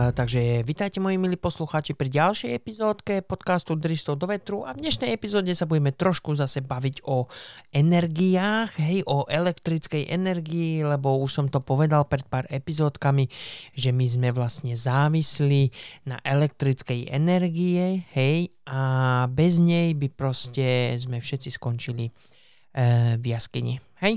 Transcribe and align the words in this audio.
Uh, 0.00 0.16
takže 0.16 0.64
vítajte 0.64 0.96
moji 0.96 1.20
milí 1.20 1.36
poslucháči 1.36 1.92
pri 1.92 2.08
ďalšej 2.08 2.56
epizódke 2.56 3.20
podcastu 3.20 3.76
Dristov 3.76 4.16
do 4.16 4.32
vetru. 4.32 4.64
A 4.64 4.72
v 4.72 4.80
dnešnej 4.80 5.12
epizóde 5.12 5.52
sa 5.52 5.68
budeme 5.68 5.92
trošku 5.92 6.32
zase 6.32 6.64
baviť 6.64 7.04
o 7.04 7.28
energiách, 7.68 8.80
hej, 8.80 9.04
o 9.04 9.28
elektrickej 9.28 10.08
energii, 10.08 10.80
lebo 10.80 11.20
už 11.20 11.28
som 11.28 11.46
to 11.52 11.60
povedal 11.60 12.08
pred 12.08 12.24
pár 12.24 12.48
epizódkami, 12.48 13.28
že 13.76 13.92
my 13.92 14.06
sme 14.08 14.28
vlastne 14.32 14.72
závislí 14.72 15.68
na 16.08 16.16
elektrickej 16.24 17.12
energie, 17.12 18.00
hej, 18.16 18.48
a 18.72 19.28
bez 19.28 19.60
nej 19.60 19.92
by 19.92 20.08
proste 20.16 20.96
sme 20.96 21.20
všetci 21.20 21.52
skončili 21.60 22.08
uh, 22.08 23.20
v 23.20 23.24
jaskyni, 23.36 23.76
hej, 24.00 24.16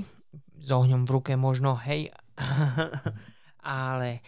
s 0.64 0.68
ohňom 0.72 1.04
v 1.04 1.12
ruke 1.12 1.36
možno, 1.36 1.76
hej, 1.76 2.08
ale 3.60 4.24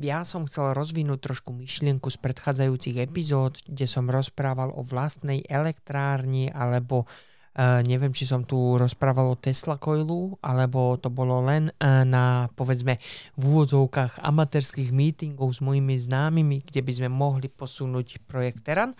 ja 0.00 0.22
som 0.22 0.46
chcel 0.46 0.72
rozvinúť 0.78 1.18
trošku 1.26 1.50
myšlienku 1.50 2.06
z 2.06 2.18
predchádzajúcich 2.22 3.02
epizód, 3.02 3.58
kde 3.66 3.86
som 3.90 4.06
rozprával 4.06 4.70
o 4.70 4.86
vlastnej 4.86 5.42
elektrárni 5.50 6.50
alebo 6.54 7.10
Uh, 7.50 7.82
neviem, 7.82 8.14
či 8.14 8.30
som 8.30 8.46
tu 8.46 8.78
rozprával 8.78 9.34
o 9.34 9.34
Tesla 9.34 9.74
Coilu, 9.74 10.38
alebo 10.38 10.94
to 11.02 11.10
bolo 11.10 11.42
len 11.42 11.66
uh, 11.82 12.06
na, 12.06 12.46
povedzme, 12.54 12.94
v 13.34 13.42
úvodzovkách 13.42 14.22
amatérských 14.22 14.94
meetingov 14.94 15.50
s 15.50 15.58
mojimi 15.58 15.98
známymi, 15.98 16.62
kde 16.62 16.78
by 16.78 16.92
sme 16.94 17.08
mohli 17.10 17.50
posunúť 17.50 18.22
projekt 18.22 18.62
Teran. 18.62 18.94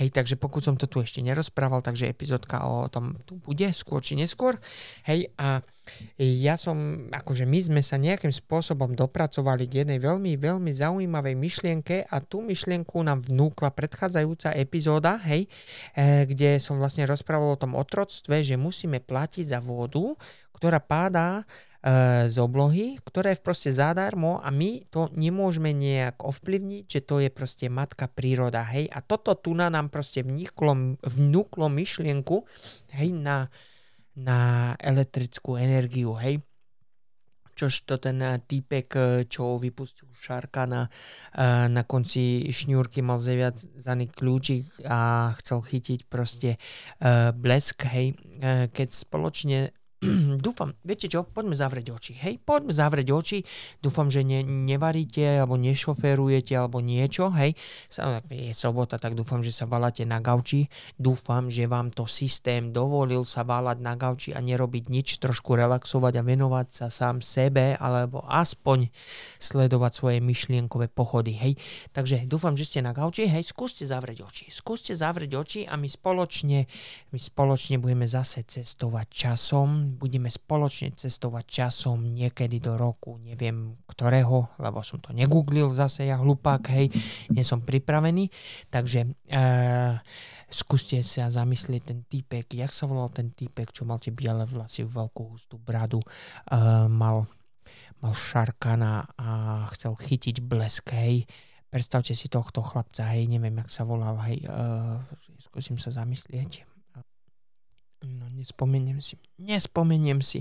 Hej, 0.00 0.16
takže 0.16 0.40
pokud 0.40 0.64
som 0.64 0.80
to 0.80 0.88
tu 0.88 1.04
ešte 1.04 1.20
nerozprával, 1.20 1.84
takže 1.84 2.08
epizódka 2.08 2.64
o 2.64 2.88
tom 2.88 3.20
tu 3.28 3.36
bude 3.36 3.68
skôr 3.76 4.00
či 4.00 4.16
neskôr. 4.16 4.56
Hej, 5.04 5.28
a 5.36 5.60
ja 6.20 6.54
som, 6.60 7.08
akože 7.08 7.48
my 7.48 7.58
sme 7.60 7.80
sa 7.80 7.96
nejakým 7.96 8.32
spôsobom 8.32 8.92
dopracovali 8.92 9.66
k 9.66 9.84
jednej 9.84 9.98
veľmi, 9.98 10.36
veľmi 10.36 10.70
zaujímavej 10.72 11.34
myšlienke 11.36 12.08
a 12.08 12.20
tú 12.20 12.44
myšlienku 12.44 13.00
nám 13.00 13.24
vnúkla 13.24 13.72
predchádzajúca 13.72 14.52
epizóda, 14.56 15.16
hej, 15.26 15.48
e, 15.96 16.28
kde 16.28 16.60
som 16.60 16.76
vlastne 16.76 17.08
rozprával 17.08 17.56
o 17.56 17.60
tom 17.60 17.76
otroctve, 17.76 18.44
že 18.44 18.60
musíme 18.60 19.00
platiť 19.00 19.56
za 19.56 19.60
vodu, 19.64 20.14
ktorá 20.60 20.76
pádá 20.76 21.40
e, 21.40 21.44
z 22.28 22.36
oblohy, 22.36 23.00
ktorá 23.00 23.32
je 23.32 23.40
proste 23.40 23.72
zadarmo 23.72 24.44
a 24.44 24.52
my 24.52 24.84
to 24.92 25.08
nemôžeme 25.16 25.72
nejak 25.72 26.20
ovplyvniť, 26.20 26.84
že 26.84 27.00
to 27.00 27.24
je 27.24 27.32
proste 27.32 27.72
matka 27.72 28.12
príroda, 28.12 28.60
hej. 28.68 28.92
A 28.92 29.00
toto 29.00 29.32
tu 29.40 29.56
nám 29.56 29.88
proste 29.88 30.20
vniklo, 30.20 31.00
vnúklo 31.00 31.72
myšlienku, 31.72 32.44
hej, 32.92 33.16
na 33.16 33.48
na 34.20 34.72
elektrickú 34.76 35.56
energiu, 35.56 36.12
hej. 36.20 36.44
Čož 37.60 37.84
to 37.84 38.00
ten 38.00 38.16
eh, 38.24 38.40
týpek, 38.40 38.88
eh, 38.96 39.04
čo 39.28 39.60
vypustil 39.60 40.08
šárka 40.16 40.64
na, 40.64 40.88
eh, 41.36 41.68
na 41.68 41.84
konci 41.84 42.48
šňúrky, 42.48 43.04
mal 43.04 43.20
zaviazaný 43.20 44.08
kľúčik 44.08 44.88
a 44.88 45.32
chcel 45.36 45.60
chytiť 45.60 46.00
proste 46.08 46.56
blesk, 47.36 47.84
hej. 47.84 48.16
Keď 48.72 48.88
spoločne 48.88 49.76
dúfam, 50.44 50.72
viete 50.80 51.12
čo, 51.12 51.28
poďme 51.28 51.52
zavrieť 51.52 51.92
oči, 51.92 52.12
hej, 52.24 52.40
poďme 52.40 52.72
zavrieť 52.72 53.08
oči, 53.12 53.38
dúfam, 53.84 54.08
že 54.08 54.24
ne, 54.24 54.40
nevaríte, 54.40 55.44
alebo 55.44 55.60
nešoferujete, 55.60 56.56
alebo 56.56 56.80
niečo, 56.80 57.28
hej, 57.36 57.52
samozrejme 57.92 58.48
je 58.48 58.54
sobota, 58.56 58.96
tak 58.96 59.12
dúfam, 59.12 59.44
že 59.44 59.52
sa 59.52 59.68
valáte 59.68 60.08
na 60.08 60.24
gauči, 60.24 60.72
dúfam, 60.96 61.52
že 61.52 61.68
vám 61.68 61.92
to 61.92 62.08
systém 62.08 62.72
dovolil 62.72 63.28
sa 63.28 63.44
válať 63.44 63.76
na 63.84 63.92
gauči 63.92 64.32
a 64.32 64.40
nerobiť 64.40 64.88
nič, 64.88 65.20
trošku 65.20 65.52
relaxovať 65.52 66.16
a 66.16 66.22
venovať 66.24 66.66
sa 66.72 66.86
sám 66.88 67.20
sebe, 67.20 67.76
alebo 67.76 68.24
aspoň 68.24 68.88
sledovať 69.36 69.92
svoje 69.92 70.18
myšlienkové 70.24 70.88
pochody, 70.88 71.36
hej, 71.36 71.60
takže 71.92 72.24
dúfam, 72.24 72.56
že 72.56 72.64
ste 72.64 72.80
na 72.80 72.96
gauči, 72.96 73.28
hej, 73.28 73.52
skúste 73.52 73.84
zavrieť 73.84 74.24
oči, 74.24 74.46
skúste 74.48 74.96
zavrieť 74.96 75.32
oči 75.36 75.60
a 75.68 75.76
my 75.76 75.92
spoločne, 75.92 76.64
my 77.12 77.18
spoločne 77.20 77.76
budeme 77.76 78.08
zase 78.08 78.48
cestovať 78.48 79.06
časom, 79.12 79.89
budeme 79.90 80.30
spoločne 80.30 80.94
cestovať 80.94 81.44
časom 81.44 82.14
niekedy 82.14 82.62
do 82.62 82.78
roku, 82.78 83.18
neviem 83.18 83.76
ktorého, 83.90 84.54
lebo 84.62 84.80
som 84.80 85.02
to 85.02 85.10
negooglil 85.10 85.74
zase 85.74 86.06
ja 86.06 86.16
hlupák, 86.16 86.62
hej, 86.70 86.86
nie 87.34 87.42
som 87.42 87.60
pripravený, 87.60 88.30
takže 88.70 89.10
e, 89.10 89.40
skúste 90.48 91.02
sa 91.02 91.28
zamyslieť 91.28 91.82
ten 91.82 92.00
týpek, 92.06 92.46
jak 92.54 92.72
sa 92.72 92.86
volal 92.86 93.10
ten 93.10 93.34
týpek, 93.34 93.74
čo 93.74 93.84
mal 93.84 93.98
tie 93.98 94.14
biele 94.14 94.46
vlasy, 94.46 94.86
veľkú 94.86 95.36
hustú 95.36 95.58
bradu, 95.58 96.00
e, 96.00 96.08
mal, 96.88 97.28
mal 98.00 98.14
šarkana 98.14 99.10
a 99.18 99.28
chcel 99.76 99.98
chytiť 99.98 100.40
blesk, 100.40 100.94
hej, 100.94 101.28
predstavte 101.68 102.16
si 102.16 102.26
tohto 102.26 102.62
chlapca, 102.64 103.06
hej, 103.12 103.28
neviem, 103.28 103.60
jak 103.60 103.70
sa 103.70 103.82
volal, 103.84 104.16
hej, 104.26 104.42
e, 104.42 104.50
skúsim 105.42 105.76
sa 105.76 105.92
zamyslieť. 105.92 106.70
No, 108.00 108.32
nespomeniem 108.32 108.96
si. 109.04 109.20
Nespomeniem 109.36 110.24
si. 110.24 110.40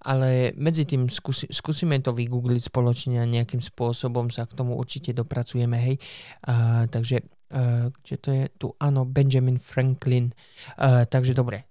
Ale 0.00 0.56
medzi 0.56 0.88
tým 0.88 1.12
skúsi, 1.12 1.44
skúsime 1.52 2.00
to 2.00 2.16
vygoogliť 2.16 2.72
spoločne 2.72 3.20
a 3.20 3.28
nejakým 3.28 3.60
spôsobom 3.60 4.32
sa 4.32 4.48
k 4.48 4.56
tomu 4.56 4.72
určite 4.72 5.12
dopracujeme, 5.12 5.76
hej. 5.76 5.96
Uh, 6.48 6.88
takže, 6.88 7.28
uh, 7.52 7.92
kde 7.92 8.16
to 8.16 8.28
je? 8.32 8.44
Tu, 8.56 8.66
áno, 8.80 9.04
Benjamin 9.04 9.60
Franklin. 9.60 10.32
Uh, 10.80 11.04
takže 11.04 11.36
dobre, 11.36 11.68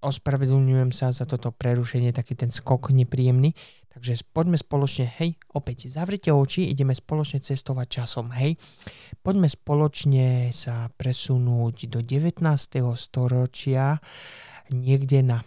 ospravedlňujem 0.00 0.90
sa 0.92 1.12
za 1.12 1.24
toto 1.24 1.52
prerušenie, 1.52 2.12
taký 2.12 2.36
ten 2.36 2.52
skok 2.52 2.92
nepríjemný. 2.92 3.52
Takže 3.90 4.22
poďme 4.30 4.54
spoločne, 4.54 5.10
hej, 5.18 5.34
opäť 5.50 5.90
zavrite 5.90 6.30
oči, 6.30 6.70
ideme 6.70 6.94
spoločne 6.94 7.42
cestovať 7.42 7.86
časom, 7.90 8.30
hej. 8.38 8.54
Poďme 9.18 9.50
spoločne 9.50 10.54
sa 10.54 10.86
presunúť 10.94 11.90
do 11.90 11.98
19. 11.98 12.46
storočia 12.94 13.98
niekde 14.70 15.26
na 15.26 15.42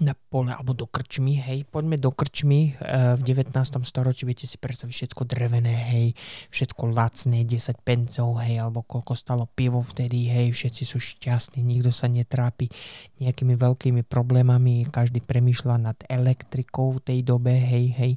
na 0.00 0.16
pole 0.16 0.48
alebo 0.48 0.72
do 0.72 0.88
krčmy, 0.88 1.36
hej, 1.36 1.68
poďme 1.68 2.00
do 2.00 2.08
krčmy 2.08 2.72
e, 2.72 3.14
v 3.14 3.22
19. 3.22 3.52
storočí, 3.84 4.24
viete 4.24 4.48
si 4.48 4.56
predstaviť 4.56 4.94
všetko 4.96 5.22
drevené, 5.28 5.76
hej, 5.92 6.06
všetko 6.48 6.88
lacné, 6.88 7.44
10 7.44 7.84
pencov, 7.84 8.40
hej, 8.40 8.64
alebo 8.64 8.80
koľko 8.80 9.12
stalo 9.12 9.44
pivo 9.52 9.84
vtedy, 9.84 10.32
hej, 10.32 10.56
všetci 10.56 10.82
sú 10.88 10.98
šťastní, 10.98 11.60
nikto 11.60 11.92
sa 11.92 12.08
netrápi 12.08 12.72
nejakými 13.20 13.54
veľkými 13.60 14.02
problémami, 14.08 14.88
každý 14.88 15.20
premýšľa 15.20 15.76
nad 15.76 15.98
elektrikou 16.08 16.96
v 16.96 17.04
tej 17.04 17.18
dobe, 17.20 17.52
hej, 17.52 17.92
hej, 17.92 18.12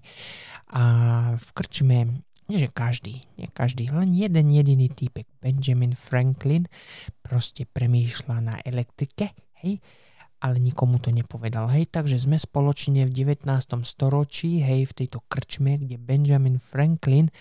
a 0.72 0.84
v 1.36 1.48
krčme 1.52 2.24
nie 2.48 2.64
že 2.64 2.72
každý, 2.72 3.28
nie 3.36 3.52
každý, 3.52 3.92
len 3.92 4.16
jeden 4.16 4.48
jediný 4.56 4.88
týpek, 4.88 5.28
Benjamin 5.44 6.00
Franklin, 6.00 6.72
proste 7.20 7.68
premýšľa 7.68 8.38
na 8.40 8.56
elektrike, 8.64 9.36
hej, 9.68 9.84
ale 10.38 10.62
nikomu 10.62 11.02
to 11.02 11.10
nepovedal. 11.10 11.70
Hej, 11.70 11.90
takže 11.90 12.22
sme 12.22 12.38
spoločne 12.38 13.10
v 13.10 13.12
19. 13.12 13.48
storočí, 13.82 14.62
hej, 14.62 14.90
v 14.90 14.94
tejto 14.94 15.26
krčme, 15.26 15.82
kde 15.82 15.98
Benjamin 15.98 16.62
Franklin 16.62 17.34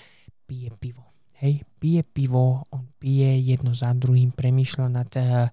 pije 0.48 0.72
pivo. 0.80 1.04
Hej, 1.36 1.68
pije 1.76 2.00
pivo, 2.00 2.64
on 2.72 2.88
pije 2.96 3.36
jedno 3.44 3.76
za 3.76 3.92
druhým, 3.92 4.32
premýšľa 4.32 4.86
nad 4.88 5.10
uh, 5.20 5.52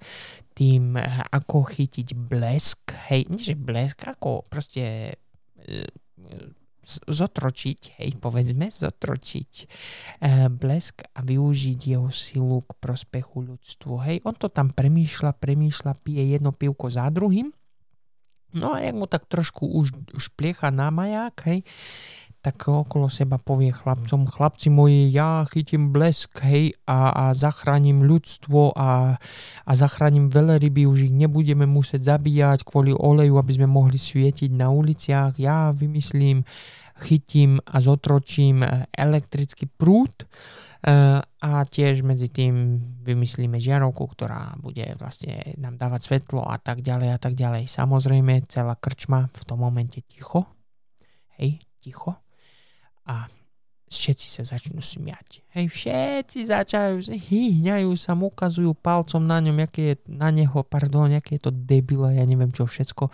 tým, 0.55 0.95
uh, 0.95 1.27
ako 1.27 1.67
chytiť 1.67 2.15
blesk, 2.15 2.95
hej, 3.11 3.27
nie 3.27 3.43
že 3.43 3.59
blesk, 3.59 4.07
ako 4.07 4.47
proste 4.47 5.11
uh, 5.11 6.62
zotročiť, 7.07 7.99
hej, 7.99 8.11
povedzme, 8.19 8.67
zotročiť 8.69 9.51
e, 9.59 9.66
blesk 10.51 11.07
a 11.16 11.19
využiť 11.23 11.79
jeho 11.79 12.11
silu 12.11 12.61
k 12.63 12.71
prospechu 12.77 13.44
ľudstvu. 13.47 13.94
Hej, 14.03 14.17
on 14.27 14.35
to 14.35 14.51
tam 14.51 14.69
premýšľa, 14.69 15.39
premýšľa, 15.39 15.91
pije 16.03 16.35
jedno 16.35 16.51
pivko 16.51 16.91
za 16.91 17.07
druhým. 17.09 17.49
No 18.53 18.77
a 18.77 18.85
jak 18.85 18.94
mu 18.94 19.09
tak 19.09 19.25
trošku 19.25 19.66
už, 19.66 20.13
už 20.13 20.29
pliecha 20.38 20.69
na 20.69 20.94
maják, 20.94 21.33
hej, 21.50 21.65
tak 22.44 22.68
okolo 22.68 23.07
seba 23.07 23.40
povie 23.40 23.72
chlapcom, 23.72 24.28
chlapci 24.28 24.68
moji, 24.68 25.16
ja 25.16 25.48
chytím 25.48 25.95
blesk, 25.95 26.44
hej, 26.44 26.75
a, 26.84 27.16
a 27.16 27.25
zachránim 27.31 28.04
ľudstvo 28.04 28.75
a, 28.75 29.16
a 29.63 29.72
zachránim 29.72 30.28
ryby, 30.28 30.84
už 30.84 31.07
ich 31.07 31.16
nebudeme 31.16 31.63
musieť 31.63 32.19
zabíjať 32.19 32.68
kvôli 32.68 32.92
oleju, 32.92 33.40
aby 33.40 33.51
sme 33.56 33.72
mohli 33.72 33.95
svietiť 33.95 34.51
na 34.60 34.68
uliciach, 34.75 35.40
ja 35.40 35.72
vymyslím, 35.72 36.44
chytím 37.00 37.63
a 37.63 37.80
zotročím 37.80 38.60
elektrický 38.92 39.72
prúd 39.72 40.12
e, 40.12 40.25
a 41.24 41.51
tiež 41.63 42.04
medzi 42.04 42.28
tým 42.28 42.75
vymyslíme 43.07 43.56
žiarovku, 43.56 44.04
ktorá 44.04 44.60
bude 44.60 44.84
vlastne 45.00 45.56
nám 45.63 45.80
dávať 45.80 46.12
svetlo 46.12 46.44
a 46.44 46.60
tak 46.60 46.84
ďalej 46.84 47.10
a 47.16 47.19
tak 47.24 47.40
ďalej. 47.40 47.72
Samozrejme, 47.72 48.51
celá 48.51 48.75
krčma 48.75 49.31
v 49.31 49.42
tom 49.48 49.63
momente 49.63 50.04
ticho, 50.04 50.44
hej, 51.40 51.63
ticho 51.80 52.22
a 53.07 53.27
všetci 53.94 54.27
sa 54.27 54.41
začnú 54.41 54.81
smiať. 54.81 55.45
Hej, 55.53 55.69
všetci 55.69 56.50
začajú, 56.50 57.13
hýňajú 57.13 57.94
sa, 57.94 58.17
mu 58.17 58.33
ukazujú 58.33 58.73
palcom 58.73 59.21
na 59.21 59.38
ňom, 59.38 59.61
aké 59.61 59.94
je 59.94 59.95
na 60.09 60.33
neho, 60.33 60.65
pardon, 60.65 61.05
aké 61.13 61.38
je 61.38 61.45
to 61.45 61.51
debila, 61.53 62.09
ja 62.09 62.25
neviem 62.25 62.50
čo 62.50 62.65
všetko. 62.65 63.13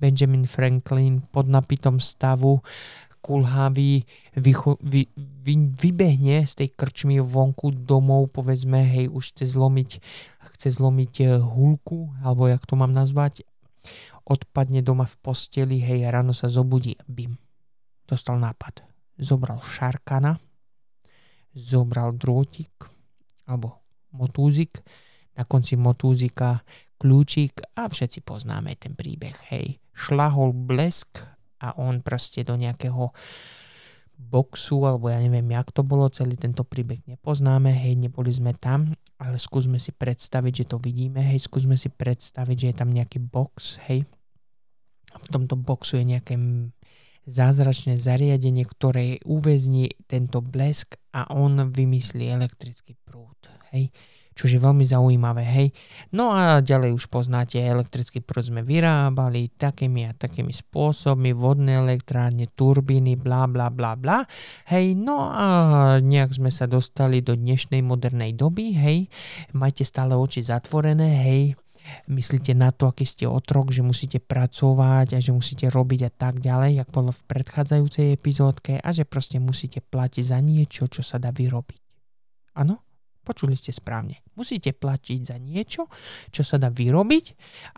Benjamin 0.00 0.48
Franklin 0.48 1.20
pod 1.28 1.44
napitom 1.44 2.00
stavu 2.00 2.64
kulhavý 3.24 4.04
vycho, 4.36 4.76
vy, 4.84 5.08
vy, 5.16 5.54
vybehne 5.72 6.44
z 6.44 6.52
tej 6.60 6.68
krčmy 6.76 7.24
vonku 7.24 7.72
domov, 7.72 8.28
povedzme, 8.36 8.84
hej, 8.84 9.08
už 9.08 9.32
chce 9.32 9.56
zlomiť, 9.56 9.90
chce 10.56 10.68
zlomiť 10.76 11.12
e, 11.24 11.24
hulku, 11.40 12.12
alebo 12.20 12.44
jak 12.52 12.68
to 12.68 12.76
mám 12.76 12.92
nazvať, 12.92 13.48
odpadne 14.28 14.84
doma 14.84 15.08
v 15.08 15.16
posteli, 15.24 15.80
hej, 15.80 16.04
ráno 16.12 16.36
sa 16.36 16.52
zobudí, 16.52 17.00
bim, 17.08 17.40
dostal 18.04 18.36
nápad. 18.36 18.93
Zobral 19.14 19.62
šarkana, 19.62 20.38
zobral 21.54 22.18
drôtik, 22.18 22.74
alebo 23.46 23.78
motúzik, 24.10 24.82
na 25.34 25.42
konci 25.42 25.74
motúzika 25.74 26.62
kľúčik 26.98 27.58
a 27.74 27.90
všetci 27.90 28.22
poznáme 28.22 28.74
ten 28.78 28.94
príbeh, 28.94 29.34
hej. 29.50 29.82
Šlahol 29.94 30.54
blesk 30.54 31.22
a 31.62 31.74
on 31.78 32.02
proste 32.02 32.42
do 32.42 32.54
nejakého 32.54 33.14
boxu, 34.14 34.78
alebo 34.86 35.10
ja 35.10 35.18
neviem, 35.18 35.46
jak 35.50 35.74
to 35.74 35.82
bolo, 35.82 36.06
celý 36.10 36.38
tento 36.38 36.62
príbeh 36.62 37.02
nepoznáme, 37.06 37.74
hej, 37.74 37.98
neboli 37.98 38.30
sme 38.30 38.54
tam, 38.54 38.94
ale 39.18 39.42
skúsme 39.42 39.82
si 39.82 39.90
predstaviť, 39.90 40.64
že 40.64 40.68
to 40.70 40.76
vidíme, 40.78 41.18
hej, 41.18 41.42
skúsme 41.42 41.74
si 41.74 41.90
predstaviť, 41.90 42.56
že 42.56 42.66
je 42.70 42.76
tam 42.78 42.94
nejaký 42.94 43.18
box, 43.18 43.82
hej, 43.90 44.06
a 45.14 45.16
v 45.18 45.26
tomto 45.30 45.54
boxu 45.58 45.98
je 45.98 46.06
nejaké 46.06 46.34
zázračné 47.24 47.96
zariadenie, 47.96 48.64
ktoré 48.64 49.18
uväzní 49.24 49.92
tento 50.08 50.44
blesk 50.44 51.00
a 51.12 51.28
on 51.32 51.72
vymyslí 51.72 52.28
elektrický 52.28 52.96
prúd, 53.04 53.48
hej 53.72 53.88
čo 54.34 54.50
je 54.50 54.58
veľmi 54.58 54.82
zaujímavé, 54.82 55.46
hej. 55.46 55.68
No 56.10 56.34
a 56.34 56.58
ďalej 56.58 56.90
už 56.90 57.06
poznáte, 57.06 57.62
elektrický 57.62 58.18
prúd 58.18 58.50
sme 58.50 58.66
vyrábali 58.66 59.54
takými 59.54 60.10
a 60.10 60.12
takými 60.12 60.50
spôsobmi, 60.50 61.30
vodné 61.30 61.78
elektrárne, 61.78 62.50
turbíny, 62.50 63.14
bla 63.14 63.46
bla 63.46 63.70
bla 63.70 63.94
bla, 63.94 64.26
hej. 64.74 64.98
No 64.98 65.30
a 65.30 65.46
nejak 66.02 66.34
sme 66.34 66.50
sa 66.50 66.66
dostali 66.66 67.22
do 67.22 67.38
dnešnej 67.38 67.80
modernej 67.86 68.34
doby, 68.34 68.74
hej. 68.74 68.98
Majte 69.54 69.86
stále 69.86 70.18
oči 70.18 70.42
zatvorené, 70.42 71.14
hej 71.22 71.54
myslíte 72.08 72.52
na 72.56 72.72
to, 72.72 72.88
aký 72.90 73.04
ste 73.04 73.24
otrok, 73.28 73.70
že 73.70 73.84
musíte 73.84 74.18
pracovať 74.20 75.16
a 75.16 75.18
že 75.20 75.30
musíte 75.32 75.68
robiť 75.68 76.00
a 76.08 76.10
tak 76.12 76.40
ďalej, 76.40 76.80
ako 76.84 76.92
bolo 76.92 77.10
v 77.12 77.22
predchádzajúcej 77.28 78.06
epizódke 78.14 78.80
a 78.80 78.88
že 78.90 79.04
proste 79.08 79.40
musíte 79.40 79.84
platiť 79.84 80.24
za 80.24 80.38
niečo, 80.40 80.88
čo 80.88 81.04
sa 81.04 81.20
dá 81.20 81.30
vyrobiť. 81.32 81.80
Áno? 82.60 82.80
Počuli 83.24 83.56
ste 83.56 83.72
správne. 83.72 84.20
Musíte 84.36 84.76
platiť 84.76 85.20
za 85.32 85.40
niečo, 85.40 85.88
čo 86.28 86.44
sa 86.44 86.60
dá 86.60 86.68
vyrobiť 86.68 87.24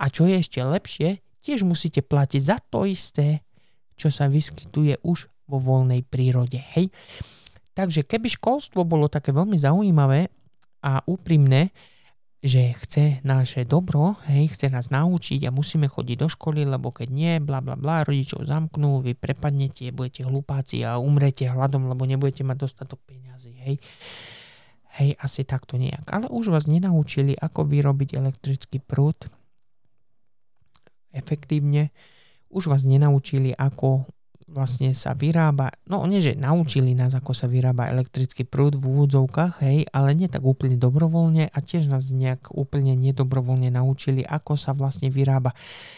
a 0.03 0.11
čo 0.11 0.27
je 0.27 0.43
ešte 0.43 0.59
lepšie, 0.59 1.23
tiež 1.47 1.63
musíte 1.63 2.03
platiť 2.03 2.43
za 2.43 2.59
to 2.59 2.83
isté, 2.83 3.47
čo 3.95 4.11
sa 4.11 4.27
vyskytuje 4.27 5.07
už 5.07 5.31
vo 5.47 5.63
voľnej 5.63 6.03
prírode. 6.03 6.59
Hej? 6.75 6.91
Takže 7.79 8.03
keby 8.03 8.27
školstvo 8.27 8.83
bolo 8.83 9.07
také 9.07 9.31
veľmi 9.31 9.55
zaujímavé 9.55 10.27
a 10.83 10.99
úprimné, 11.07 11.71
že 12.47 12.71
chce 12.79 13.05
naše 13.27 13.67
dobro, 13.67 14.15
hej, 14.31 14.55
chce 14.55 14.71
nás 14.71 14.95
naučiť 14.95 15.51
a 15.51 15.51
musíme 15.51 15.91
chodiť 15.91 16.17
do 16.23 16.29
školy, 16.31 16.63
lebo 16.63 16.95
keď 16.95 17.09
nie, 17.11 17.33
bla 17.43 17.59
bla 17.59 17.75
bla, 17.75 18.07
rodičov 18.07 18.47
zamknú, 18.47 19.03
vy 19.03 19.19
prepadnete, 19.19 19.91
budete 19.91 20.23
hlupáci 20.23 20.87
a 20.87 21.03
umrete 21.03 21.51
hladom, 21.51 21.91
lebo 21.91 22.07
nebudete 22.07 22.47
mať 22.47 22.57
dostatok 22.63 23.03
peňazí, 23.03 23.59
hej. 23.67 23.77
Hej, 24.97 25.19
asi 25.21 25.45
takto 25.45 25.77
nejak. 25.77 26.09
Ale 26.09 26.31
už 26.33 26.55
vás 26.55 26.71
nenaučili, 26.71 27.37
ako 27.37 27.69
vyrobiť 27.69 28.17
elektrický 28.17 28.81
prúd 28.81 29.29
efektívne. 31.13 31.93
Už 32.49 32.73
vás 32.73 32.87
nenaučili, 32.87 33.53
ako 33.53 34.09
vlastne 34.47 34.95
sa 34.95 35.11
vyrába, 35.11 35.75
no 35.91 36.07
nie, 36.07 36.23
že 36.23 36.39
naučili 36.39 36.95
nás, 36.95 37.19
ako 37.19 37.35
sa 37.35 37.51
vyrába 37.51 37.91
elektrický 37.91 38.47
prúd 38.47 38.79
v 38.79 38.87
úvodzovkách, 38.95 39.67
hej, 39.67 39.91
ale 39.91 40.15
nie 40.15 40.31
tak 40.31 40.47
úplne 40.47 40.79
dobrovoľne 40.79 41.51
a 41.51 41.59
tiež 41.59 41.91
nás 41.91 42.15
nejak 42.15 42.55
úplne 42.55 42.95
nedobrovoľne 42.95 43.75
naučili, 43.75 44.23
ako 44.23 44.55
sa 44.55 44.71
vlastne 44.71 45.11
vyrába 45.11 45.51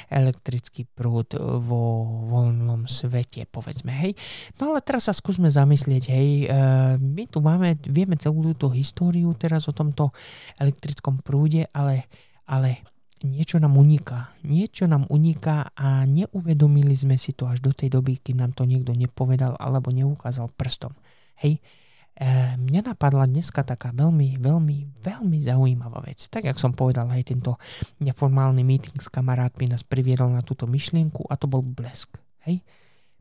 elektrický 0.09 0.89
prúd 0.89 1.37
vo 1.39 2.09
voľnom 2.33 2.89
svete, 2.89 3.45
povedzme, 3.53 3.93
hej. 3.93 4.17
No 4.57 4.73
ale 4.73 4.81
teraz 4.81 5.13
sa 5.13 5.15
skúsme 5.15 5.53
zamyslieť, 5.53 6.05
hej, 6.09 6.29
e, 6.45 6.57
my 6.97 7.29
tu 7.29 7.45
máme, 7.45 7.77
vieme 7.85 8.17
celú 8.17 8.41
túto 8.57 8.73
históriu 8.73 9.29
teraz 9.37 9.69
o 9.69 9.77
tomto 9.77 10.09
elektrickom 10.57 11.21
prúde, 11.21 11.69
ale, 11.77 12.09
ale 12.49 12.81
niečo 13.25 13.57
nám 13.59 13.79
uniká. 13.79 14.35
Niečo 14.45 14.87
nám 14.87 15.07
uniká 15.09 15.71
a 15.75 16.05
neuvedomili 16.05 16.95
sme 16.95 17.15
si 17.15 17.35
to 17.35 17.47
až 17.47 17.63
do 17.63 17.71
tej 17.71 17.95
doby, 17.95 18.19
kým 18.19 18.43
nám 18.43 18.55
to 18.55 18.67
niekto 18.67 18.95
nepovedal 18.95 19.55
alebo 19.59 19.95
neukázal 19.95 20.51
prstom. 20.55 20.95
Hej, 21.39 21.63
e, 22.19 22.59
mňa 22.59 22.95
napadla 22.95 23.31
dneska 23.31 23.63
taká 23.63 23.95
veľmi, 23.95 24.43
veľmi, 24.43 25.03
veľmi 25.03 25.39
zaujímavá 25.45 26.03
vec. 26.03 26.27
Tak, 26.27 26.51
jak 26.51 26.59
som 26.59 26.75
povedal, 26.75 27.07
aj 27.11 27.31
tento 27.31 27.55
neformálny 28.03 28.67
meeting 28.67 28.99
s 28.99 29.07
kamarátmi 29.07 29.71
nás 29.71 29.87
priviedol 29.87 30.35
na 30.35 30.43
túto 30.43 30.67
myšlienku 30.67 31.29
a 31.31 31.39
to 31.39 31.47
bol 31.47 31.63
blesk. 31.63 32.19
Hej, 32.43 32.67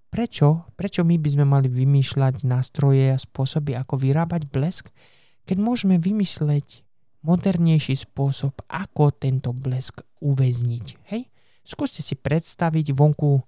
prečo, 0.10 0.66
prečo 0.74 1.06
my 1.06 1.20
by 1.20 1.30
sme 1.30 1.46
mali 1.46 1.70
vymýšľať 1.70 2.48
nástroje 2.48 3.14
a 3.14 3.22
spôsoby, 3.22 3.78
ako 3.78 4.02
vyrábať 4.02 4.50
blesk, 4.50 4.90
keď 5.46 5.58
môžeme 5.62 6.02
vymysleť 6.02 6.87
modernejší 7.26 7.98
spôsob, 7.98 8.54
ako 8.70 9.14
tento 9.16 9.56
blesk 9.56 10.04
uväzniť. 10.22 10.86
Hej? 11.14 11.30
Skúste 11.68 12.02
si 12.06 12.16
predstaviť, 12.16 12.96
vonku 12.96 13.44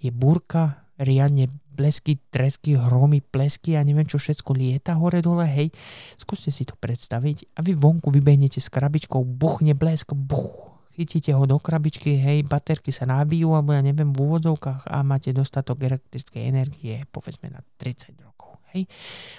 je 0.00 0.10
búrka, 0.14 0.86
riadne 1.00 1.48
blesky, 1.80 2.20
tresky, 2.28 2.76
hromy, 2.76 3.24
plesky 3.24 3.72
a 3.74 3.80
neviem 3.80 4.04
čo 4.04 4.20
všetko 4.20 4.52
lieta 4.52 5.00
hore 5.00 5.24
dole, 5.24 5.48
hej. 5.48 5.72
Skúste 6.20 6.52
si 6.52 6.68
to 6.68 6.76
predstaviť 6.76 7.56
a 7.56 7.64
vy 7.64 7.72
vonku 7.72 8.12
vybehnete 8.12 8.60
s 8.60 8.68
krabičkou, 8.68 9.24
buchne 9.24 9.72
blesk, 9.72 10.12
buch, 10.12 10.76
chytíte 10.92 11.32
ho 11.32 11.44
do 11.48 11.56
krabičky, 11.56 12.20
hej, 12.20 12.44
baterky 12.44 12.92
sa 12.92 13.08
nabijú, 13.08 13.56
alebo 13.56 13.72
ja 13.72 13.80
neviem, 13.80 14.12
v 14.12 14.20
úvodzovkách 14.20 14.92
a 14.92 15.00
máte 15.00 15.32
dostatok 15.32 15.80
elektrickej 15.80 16.42
energie, 16.44 17.00
povedzme 17.08 17.48
na 17.48 17.64
30 17.80 18.12
rokov, 18.20 18.60
hej. 18.76 18.84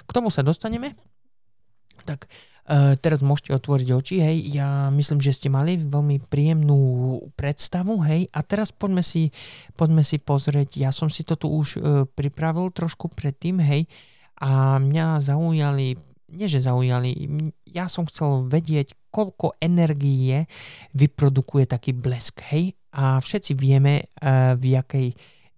K 0.01 0.09
tomu 0.09 0.33
sa 0.33 0.41
dostaneme, 0.41 0.97
tak 2.05 2.27
Uh, 2.61 2.93
teraz 3.01 3.25
môžete 3.25 3.57
otvoriť 3.57 3.89
oči, 3.89 4.15
hej, 4.21 4.37
ja 4.53 4.93
myslím, 4.93 5.17
že 5.17 5.33
ste 5.33 5.49
mali 5.49 5.81
veľmi 5.81 6.29
príjemnú 6.29 7.17
predstavu, 7.33 7.99
hej, 8.05 8.29
a 8.29 8.39
teraz 8.45 8.69
poďme 8.69 9.01
si, 9.01 9.33
poďme 9.73 10.05
si 10.05 10.21
pozrieť, 10.21 10.77
ja 10.77 10.93
som 10.93 11.09
si 11.09 11.25
to 11.25 11.33
tu 11.33 11.49
už 11.49 11.67
uh, 11.75 12.05
pripravil 12.05 12.69
trošku 12.69 13.11
predtým, 13.17 13.57
hej, 13.65 13.89
a 14.37 14.77
mňa 14.77 15.25
zaujali, 15.25 15.97
nie 16.31 16.47
že 16.47 16.61
zaujali, 16.61 17.11
ja 17.65 17.89
som 17.89 18.05
chcel 18.05 18.45
vedieť, 18.45 18.93
koľko 19.09 19.57
energie 19.57 20.45
vyprodukuje 20.93 21.65
taký 21.65 21.97
blesk, 21.97 22.45
hej, 22.53 22.77
a 22.93 23.17
všetci 23.17 23.57
vieme, 23.57 24.05
uh, 24.21 24.53
v 24.53 24.77
jakej 24.77 25.07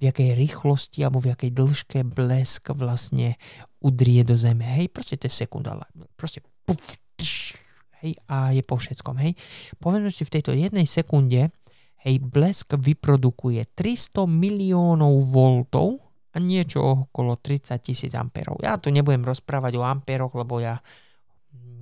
v 0.03 0.11
jakej 0.11 0.35
rýchlosti 0.35 0.99
alebo 1.07 1.23
v 1.23 1.31
jakej 1.31 1.55
dĺžke 1.55 2.03
blesk 2.03 2.75
vlastne 2.75 3.39
udrie 3.79 4.27
do 4.27 4.35
zeme. 4.35 4.67
Hej, 4.67 4.91
proste 4.91 5.15
to 5.15 5.31
je 5.31 5.47
sekunda. 5.47 5.79
Proste 6.19 6.43
puf, 6.67 6.99
tš, 7.15 7.55
hej, 8.03 8.19
a 8.27 8.51
je 8.51 8.59
po 8.67 8.75
všetkom. 8.75 9.15
Hej. 9.23 9.39
Povedzme 9.79 10.11
si 10.11 10.27
v 10.27 10.33
tejto 10.35 10.51
jednej 10.51 10.83
sekunde, 10.83 11.55
hej, 12.03 12.15
blesk 12.19 12.75
vyprodukuje 12.75 13.63
300 13.71 14.27
miliónov 14.27 15.23
voltov 15.31 16.03
a 16.35 16.37
niečo 16.43 17.07
okolo 17.07 17.39
30 17.39 17.79
tisíc 17.79 18.11
amperov. 18.11 18.59
Ja 18.59 18.75
tu 18.75 18.91
nebudem 18.91 19.23
rozprávať 19.23 19.79
o 19.79 19.87
amperoch, 19.87 20.35
lebo 20.35 20.59
ja 20.59 20.83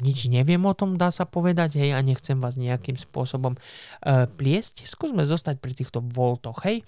nič 0.02 0.28
neviem 0.28 0.62
o 0.66 0.74
tom, 0.74 0.98
dá 0.98 1.14
sa 1.14 1.30
povedať, 1.30 1.78
hej, 1.78 1.94
a 1.94 2.02
nechcem 2.02 2.42
vás 2.42 2.58
nejakým 2.58 2.98
spôsobom 2.98 3.56
uh, 3.56 4.26
pliesť. 4.36 4.90
Skúsme 4.90 5.24
zostať 5.24 5.62
pri 5.62 5.78
týchto 5.78 6.02
voltoch, 6.02 6.66
hej. 6.66 6.82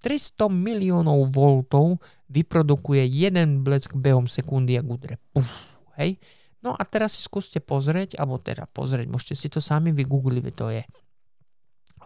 300 0.00 0.48
miliónov 0.48 1.28
voltov 1.28 2.00
vyprodukuje 2.32 3.04
jeden 3.04 3.66
blesk 3.66 3.92
behom 3.98 4.30
sekundy 4.30 4.78
a 4.78 4.82
gudre. 4.86 5.20
Puf, 5.34 5.50
hej. 5.98 6.16
No 6.60 6.76
a 6.76 6.82
teraz 6.84 7.16
si 7.16 7.24
skúste 7.24 7.60
pozrieť, 7.60 8.20
alebo 8.20 8.40
teda 8.40 8.68
pozrieť, 8.70 9.08
môžete 9.08 9.34
si 9.36 9.48
to 9.48 9.60
sami 9.64 9.92
vygoogliť, 9.96 10.44
to 10.52 10.66
je 10.72 10.82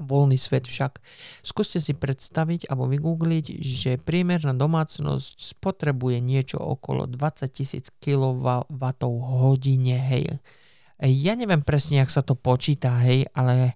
voľný 0.01 0.39
svet 0.39 0.67
však. 0.67 1.03
Skúste 1.45 1.79
si 1.79 1.95
predstaviť 1.95 2.71
alebo 2.71 2.91
vygoogliť, 2.91 3.61
že 3.61 4.01
priemerná 4.01 4.55
domácnosť 4.57 5.59
spotrebuje 5.59 6.19
niečo 6.23 6.59
okolo 6.59 7.07
20 7.07 7.51
tisíc 7.51 7.91
kWh 8.03 8.71
hodine, 9.23 9.97
hej. 9.99 10.41
Ja 11.03 11.35
neviem 11.35 11.61
presne, 11.61 12.01
jak 12.01 12.11
sa 12.15 12.23
to 12.23 12.39
počíta, 12.39 13.03
hej, 13.03 13.27
ale 13.35 13.75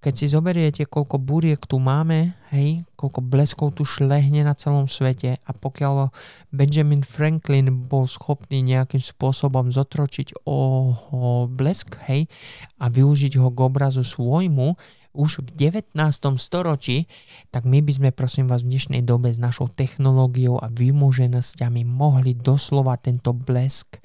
keď 0.00 0.14
si 0.16 0.32
zoberiete, 0.32 0.88
koľko 0.88 1.20
buriek 1.20 1.60
tu 1.68 1.76
máme, 1.76 2.32
hej, 2.56 2.88
koľko 2.96 3.20
bleskov 3.20 3.76
tu 3.76 3.84
šlehne 3.84 4.40
na 4.48 4.56
celom 4.56 4.88
svete 4.88 5.36
a 5.44 5.50
pokiaľ 5.52 6.08
Benjamin 6.48 7.04
Franklin 7.04 7.68
bol 7.84 8.08
schopný 8.08 8.64
nejakým 8.64 9.04
spôsobom 9.04 9.68
zotročiť 9.68 10.48
o 10.48 11.44
blesk, 11.52 12.00
hej, 12.08 12.32
a 12.80 12.88
využiť 12.88 13.36
ho 13.36 13.52
k 13.52 13.58
obrazu 13.60 14.00
svojmu, 14.00 14.72
už 15.12 15.42
v 15.42 15.72
19. 15.72 15.94
storočí, 16.38 17.10
tak 17.50 17.66
my 17.66 17.82
by 17.82 17.92
sme 17.92 18.08
prosím 18.14 18.46
vás 18.46 18.62
v 18.62 18.76
dnešnej 18.76 19.02
dobe 19.02 19.34
s 19.34 19.38
našou 19.42 19.66
technológiou 19.70 20.58
a 20.62 20.70
vymoženosťami 20.70 21.82
mohli 21.86 22.38
doslova 22.38 22.94
tento 22.98 23.34
blesk 23.34 23.98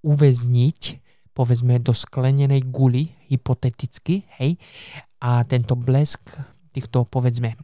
uväzniť 0.00 1.10
povedzme 1.30 1.80
do 1.80 1.96
sklenenej 1.96 2.68
guly, 2.68 3.08
hypoteticky, 3.30 4.28
hej, 4.42 4.60
a 5.24 5.40
tento 5.48 5.72
blesk 5.72 6.20
týchto 6.74 7.08
povedzme 7.08 7.56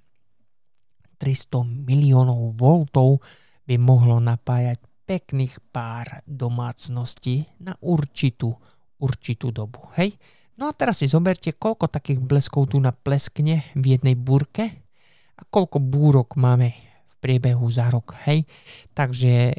300 1.21 1.65
miliónov 1.85 2.57
voltov 2.57 3.25
by 3.65 3.77
mohlo 3.81 4.21
napájať 4.21 4.81
pekných 5.05 5.61
pár 5.73 6.25
domácností 6.27 7.47
na 7.63 7.77
určitú, 7.81 8.53
určitú 9.01 9.53
dobu. 9.55 9.81
Hej? 9.97 10.19
No 10.57 10.69
a 10.69 10.73
teraz 10.73 11.05
si 11.05 11.07
zoberte, 11.07 11.53
koľko 11.53 11.93
takých 11.93 12.25
bleskov 12.25 12.73
tu 12.73 12.81
napleskne 12.81 13.69
v 13.77 13.85
jednej 13.97 14.17
búrke 14.17 14.85
a 15.37 15.43
koľko 15.45 15.79
búrok 15.85 16.41
máme 16.41 16.73
v 17.13 17.15
priebehu 17.21 17.69
za 17.69 17.93
rok. 17.93 18.17
Hej? 18.25 18.49
Takže 18.97 19.53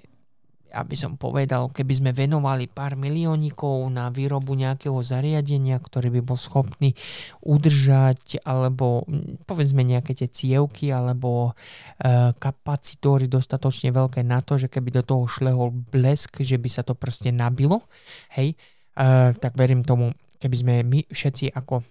aby 0.73 0.95
som 0.99 1.15
povedal, 1.15 1.71
keby 1.71 1.93
sme 1.95 2.11
venovali 2.11 2.67
pár 2.67 2.99
miliónikov 2.99 3.87
na 3.87 4.11
výrobu 4.11 4.53
nejakého 4.53 4.99
zariadenia, 4.99 5.79
ktorý 5.79 6.19
by 6.19 6.21
bol 6.21 6.35
schopný 6.35 6.91
udržať, 7.41 8.43
alebo 8.43 9.07
povedzme 9.47 9.81
nejaké 9.81 10.13
tie 10.13 10.27
cievky, 10.27 10.91
alebo 10.91 11.51
e, 11.51 12.31
kapacitóry 12.35 13.31
dostatočne 13.31 13.95
veľké 13.95 14.21
na 14.27 14.43
to, 14.43 14.59
že 14.59 14.67
keby 14.67 14.99
do 14.99 15.03
toho 15.03 15.23
šlehol 15.25 15.71
blesk, 15.71 16.43
že 16.43 16.59
by 16.59 16.69
sa 16.69 16.83
to 16.83 16.93
proste 16.93 17.31
nabilo, 17.31 17.81
hej, 18.35 18.53
e, 18.53 18.57
tak 19.33 19.55
verím 19.55 19.87
tomu, 19.87 20.11
keby 20.37 20.55
sme 20.57 20.73
my 20.85 20.99
všetci 21.09 21.53
ako 21.53 21.83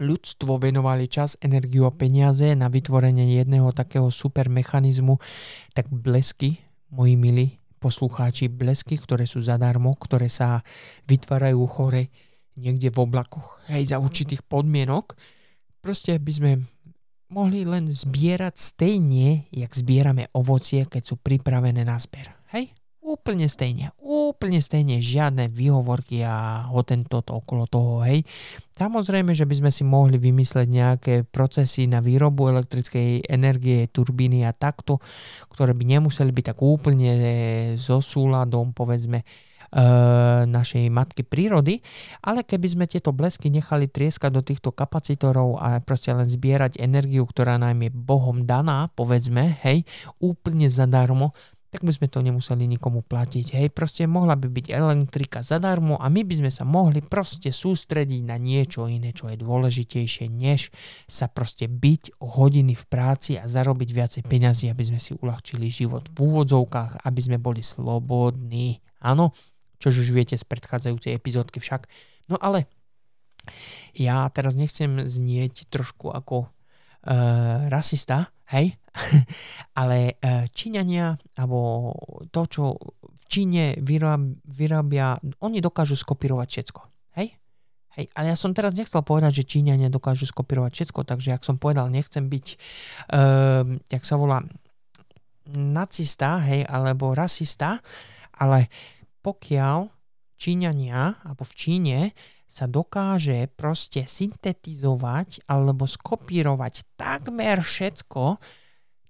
ľudstvo 0.00 0.56
venovali 0.56 1.06
čas, 1.06 1.36
energiu 1.38 1.84
a 1.84 1.92
peniaze 1.92 2.56
na 2.56 2.72
vytvorenie 2.72 3.38
jedného 3.38 3.70
takého 3.76 4.08
super 4.08 4.48
mechanizmu, 4.48 5.20
tak 5.76 5.92
blesky 5.92 6.58
moji 6.92 7.14
milí 7.16 7.46
poslucháči, 7.82 8.46
blesky, 8.46 8.94
ktoré 8.94 9.26
sú 9.26 9.42
zadarmo, 9.42 9.94
ktoré 9.98 10.30
sa 10.30 10.62
vytvárajú 11.10 11.66
hore 11.66 12.14
niekde 12.54 12.92
v 12.92 12.98
oblakoch, 13.02 13.58
aj 13.66 13.90
za 13.90 13.96
určitých 13.98 14.44
podmienok. 14.44 15.16
Proste 15.82 16.20
by 16.20 16.32
sme 16.32 16.52
mohli 17.32 17.64
len 17.64 17.88
zbierať 17.88 18.54
stejne, 18.54 19.48
jak 19.50 19.72
zbierame 19.72 20.28
ovocie, 20.36 20.84
keď 20.84 21.02
sú 21.02 21.14
pripravené 21.18 21.82
na 21.82 21.96
zber. 21.96 22.28
Hej? 22.52 22.76
Úplne 23.12 23.44
stejne, 23.44 23.92
úplne 24.00 24.56
stejne, 24.64 25.04
žiadne 25.04 25.52
výhovorky 25.52 26.24
a 26.24 26.64
hotento 26.72 27.20
okolo 27.20 27.68
toho, 27.68 28.00
hej. 28.08 28.24
Samozrejme, 28.72 29.36
že 29.36 29.44
by 29.44 29.54
sme 29.60 29.70
si 29.70 29.84
mohli 29.84 30.16
vymysleť 30.16 30.66
nejaké 30.72 31.14
procesy 31.28 31.84
na 31.84 32.00
výrobu 32.00 32.48
elektrickej 32.48 33.28
energie, 33.28 33.84
turbíny 33.92 34.48
a 34.48 34.56
takto, 34.56 34.96
ktoré 35.52 35.76
by 35.76 35.84
nemuseli 35.84 36.32
byť 36.32 36.44
tak 36.56 36.58
úplne 36.64 37.12
so 37.76 38.00
súladom, 38.00 38.72
povedzme, 38.72 39.20
e, 39.20 39.26
našej 40.48 40.88
matky 40.88 41.20
prírody, 41.20 41.84
ale 42.24 42.48
keby 42.48 42.66
sme 42.72 42.84
tieto 42.88 43.12
blesky 43.12 43.52
nechali 43.52 43.92
trieskať 43.92 44.30
do 44.32 44.40
týchto 44.40 44.72
kapacitorov 44.72 45.60
a 45.60 45.84
proste 45.84 46.16
len 46.16 46.24
zbierať 46.24 46.80
energiu, 46.80 47.28
ktorá 47.28 47.60
nám 47.60 47.76
je 47.76 47.92
Bohom 47.92 48.48
daná, 48.48 48.88
povedzme, 48.96 49.60
hej, 49.68 49.84
úplne 50.16 50.72
zadarmo, 50.72 51.36
tak 51.72 51.88
by 51.88 51.92
sme 51.96 52.12
to 52.12 52.20
nemuseli 52.20 52.68
nikomu 52.68 53.00
platiť. 53.00 53.56
Hej, 53.56 53.72
proste 53.72 54.04
mohla 54.04 54.36
by 54.36 54.44
byť 54.44 54.76
elektrika 54.76 55.40
zadarmo 55.40 55.96
a 55.96 56.12
my 56.12 56.20
by 56.20 56.44
sme 56.44 56.50
sa 56.52 56.68
mohli 56.68 57.00
proste 57.00 57.48
sústrediť 57.48 58.28
na 58.28 58.36
niečo 58.36 58.84
iné, 58.84 59.16
čo 59.16 59.32
je 59.32 59.40
dôležitejšie, 59.40 60.28
než 60.28 60.68
sa 61.08 61.32
proste 61.32 61.72
byť 61.72 62.20
hodiny 62.20 62.76
v 62.76 62.84
práci 62.84 63.40
a 63.40 63.48
zarobiť 63.48 63.88
viacej 63.88 64.22
peňazí, 64.28 64.68
aby 64.68 64.84
sme 64.84 65.00
si 65.00 65.16
uľahčili 65.16 65.72
život 65.72 66.12
v 66.12 66.28
úvodzovkách, 66.28 67.08
aby 67.08 67.20
sme 67.24 67.40
boli 67.40 67.64
slobodní. 67.64 68.84
Áno, 69.00 69.32
čo 69.80 69.88
už 69.88 70.12
viete 70.12 70.36
z 70.36 70.44
predchádzajúcej 70.44 71.16
epizódky 71.16 71.56
však. 71.56 71.88
No 72.28 72.36
ale 72.36 72.68
ja 73.96 74.28
teraz 74.28 74.60
nechcem 74.60 75.08
znieť 75.08 75.72
trošku 75.72 76.12
ako 76.12 76.46
uh, 76.46 77.66
rasista, 77.72 78.28
hej, 78.52 78.76
ale 79.80 80.20
uh, 80.20 80.44
Číňania, 80.52 81.16
alebo 81.36 81.92
to, 82.28 82.42
čo 82.48 82.62
v 83.00 83.24
Číne 83.28 83.76
vyráb, 83.80 84.36
vyrábia, 84.44 85.16
oni 85.40 85.64
dokážu 85.64 85.96
skopírovať 85.96 86.48
všetko, 86.48 86.80
hej. 87.16 87.36
Hej, 87.92 88.08
ale 88.16 88.32
ja 88.32 88.36
som 88.40 88.56
teraz 88.56 88.72
nechcel 88.72 89.04
povedať, 89.04 89.44
že 89.44 89.48
Číňania 89.56 89.92
dokážu 89.92 90.24
skopírovať 90.24 90.72
všetko, 90.72 91.04
takže 91.04 91.36
ak 91.36 91.44
som 91.44 91.60
povedal, 91.60 91.92
nechcem 91.92 92.24
byť, 92.24 92.46
uh, 93.12 93.68
jak 93.92 94.04
sa 94.04 94.16
volá, 94.16 94.40
nacista, 95.52 96.40
hej, 96.46 96.64
alebo 96.64 97.12
rasista, 97.12 97.82
ale 98.38 98.72
pokiaľ 99.20 99.90
Číňania, 100.38 101.22
alebo 101.22 101.46
v 101.46 101.54
Číne 101.54 101.98
sa 102.52 102.68
dokáže 102.68 103.48
proste 103.54 104.04
syntetizovať 104.04 105.48
alebo 105.48 105.88
skopírovať 105.88 106.98
takmer 107.00 107.64
všetko, 107.64 108.36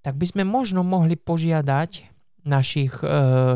tak 0.03 0.19
by 0.19 0.27
sme 0.27 0.43
možno 0.43 0.83
mohli 0.83 1.15
požiadať 1.15 2.11
našich 2.43 2.91
e, 3.01 3.07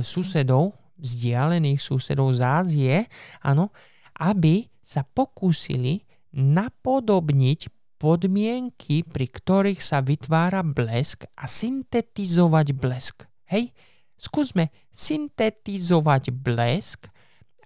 susedov, 0.00 0.78
vzdialených 0.96 1.82
susedov 1.82 2.32
z 2.32 2.40
Ázie, 2.40 2.94
áno, 3.42 3.74
aby 4.22 4.70
sa 4.80 5.02
pokúsili 5.02 6.06
napodobniť 6.32 7.68
podmienky, 7.98 9.02
pri 9.02 9.26
ktorých 9.26 9.80
sa 9.82 10.00
vytvára 10.00 10.62
blesk 10.62 11.26
a 11.34 11.50
syntetizovať 11.50 12.66
blesk. 12.72 13.26
Hej, 13.50 13.74
skúsme 14.14 14.70
syntetizovať 14.94 16.30
blesk 16.30 17.10